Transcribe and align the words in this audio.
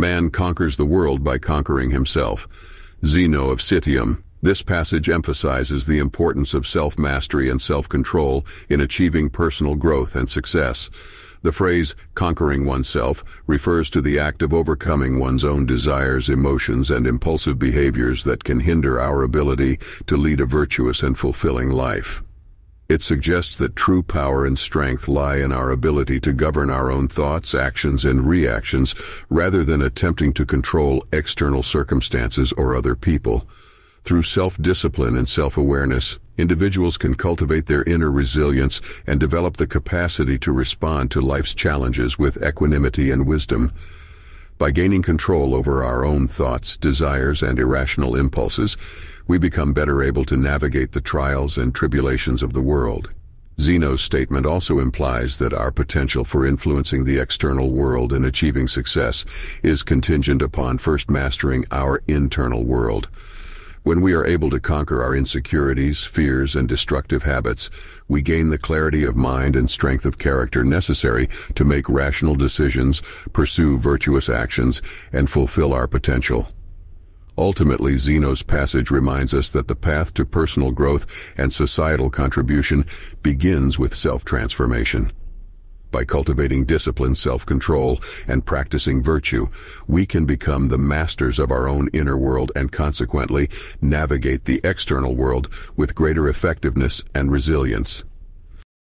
Man 0.00 0.30
conquers 0.30 0.76
the 0.76 0.86
world 0.86 1.22
by 1.22 1.36
conquering 1.36 1.90
himself. 1.90 2.48
Zeno 3.04 3.50
of 3.50 3.58
Citium. 3.58 4.22
This 4.40 4.62
passage 4.62 5.10
emphasizes 5.10 5.84
the 5.84 5.98
importance 5.98 6.54
of 6.54 6.66
self-mastery 6.66 7.50
and 7.50 7.60
self-control 7.60 8.46
in 8.70 8.80
achieving 8.80 9.28
personal 9.28 9.74
growth 9.74 10.16
and 10.16 10.30
success. 10.30 10.88
The 11.42 11.52
phrase 11.52 11.94
conquering 12.14 12.64
oneself 12.64 13.22
refers 13.46 13.90
to 13.90 14.00
the 14.00 14.18
act 14.18 14.40
of 14.40 14.54
overcoming 14.54 15.18
one's 15.18 15.44
own 15.44 15.66
desires, 15.66 16.30
emotions, 16.30 16.90
and 16.90 17.06
impulsive 17.06 17.58
behaviors 17.58 18.24
that 18.24 18.42
can 18.42 18.60
hinder 18.60 18.98
our 18.98 19.22
ability 19.22 19.80
to 20.06 20.16
lead 20.16 20.40
a 20.40 20.46
virtuous 20.46 21.02
and 21.02 21.18
fulfilling 21.18 21.68
life. 21.68 22.22
It 22.90 23.02
suggests 23.02 23.56
that 23.58 23.76
true 23.76 24.02
power 24.02 24.44
and 24.44 24.58
strength 24.58 25.06
lie 25.06 25.36
in 25.36 25.52
our 25.52 25.70
ability 25.70 26.18
to 26.22 26.32
govern 26.32 26.70
our 26.70 26.90
own 26.90 27.06
thoughts, 27.06 27.54
actions, 27.54 28.04
and 28.04 28.26
reactions 28.26 28.96
rather 29.28 29.62
than 29.62 29.80
attempting 29.80 30.32
to 30.32 30.44
control 30.44 31.00
external 31.12 31.62
circumstances 31.62 32.52
or 32.54 32.74
other 32.74 32.96
people. 32.96 33.46
Through 34.02 34.24
self-discipline 34.24 35.16
and 35.16 35.28
self-awareness, 35.28 36.18
individuals 36.36 36.98
can 36.98 37.14
cultivate 37.14 37.66
their 37.66 37.84
inner 37.84 38.10
resilience 38.10 38.80
and 39.06 39.20
develop 39.20 39.58
the 39.58 39.68
capacity 39.68 40.36
to 40.40 40.50
respond 40.50 41.12
to 41.12 41.20
life's 41.20 41.54
challenges 41.54 42.18
with 42.18 42.42
equanimity 42.42 43.12
and 43.12 43.24
wisdom. 43.24 43.70
By 44.58 44.72
gaining 44.72 45.02
control 45.02 45.54
over 45.54 45.84
our 45.84 46.04
own 46.04 46.26
thoughts, 46.26 46.76
desires, 46.76 47.40
and 47.40 47.56
irrational 47.56 48.16
impulses, 48.16 48.76
we 49.30 49.38
become 49.38 49.72
better 49.72 50.02
able 50.02 50.24
to 50.24 50.36
navigate 50.36 50.90
the 50.90 51.00
trials 51.00 51.56
and 51.56 51.72
tribulations 51.72 52.42
of 52.42 52.52
the 52.52 52.60
world. 52.60 53.12
Zeno's 53.60 54.02
statement 54.02 54.44
also 54.44 54.80
implies 54.80 55.38
that 55.38 55.52
our 55.52 55.70
potential 55.70 56.24
for 56.24 56.44
influencing 56.44 57.04
the 57.04 57.20
external 57.20 57.70
world 57.70 58.12
and 58.12 58.24
achieving 58.24 58.66
success 58.66 59.24
is 59.62 59.84
contingent 59.84 60.42
upon 60.42 60.78
first 60.78 61.08
mastering 61.08 61.64
our 61.70 62.02
internal 62.08 62.64
world. 62.64 63.08
When 63.84 64.00
we 64.00 64.14
are 64.14 64.26
able 64.26 64.50
to 64.50 64.58
conquer 64.58 65.00
our 65.00 65.14
insecurities, 65.14 66.02
fears, 66.02 66.56
and 66.56 66.68
destructive 66.68 67.22
habits, 67.22 67.70
we 68.08 68.22
gain 68.22 68.48
the 68.48 68.58
clarity 68.58 69.04
of 69.04 69.14
mind 69.14 69.54
and 69.54 69.70
strength 69.70 70.04
of 70.04 70.18
character 70.18 70.64
necessary 70.64 71.28
to 71.54 71.64
make 71.64 71.88
rational 71.88 72.34
decisions, 72.34 73.00
pursue 73.32 73.78
virtuous 73.78 74.28
actions, 74.28 74.82
and 75.12 75.30
fulfill 75.30 75.72
our 75.72 75.86
potential. 75.86 76.48
Ultimately, 77.40 77.96
Zeno's 77.96 78.42
passage 78.42 78.90
reminds 78.90 79.32
us 79.32 79.50
that 79.52 79.66
the 79.66 79.74
path 79.74 80.12
to 80.12 80.26
personal 80.26 80.72
growth 80.72 81.06
and 81.38 81.50
societal 81.50 82.10
contribution 82.10 82.84
begins 83.22 83.78
with 83.78 83.94
self-transformation. 83.94 85.10
By 85.90 86.04
cultivating 86.04 86.66
discipline, 86.66 87.16
self-control, 87.16 88.02
and 88.28 88.44
practicing 88.44 89.02
virtue, 89.02 89.46
we 89.86 90.04
can 90.04 90.26
become 90.26 90.68
the 90.68 90.76
masters 90.76 91.38
of 91.38 91.50
our 91.50 91.66
own 91.66 91.88
inner 91.94 92.18
world 92.18 92.52
and 92.54 92.70
consequently 92.70 93.48
navigate 93.80 94.44
the 94.44 94.60
external 94.62 95.16
world 95.16 95.48
with 95.76 95.94
greater 95.94 96.28
effectiveness 96.28 97.02
and 97.14 97.32
resilience. 97.32 98.04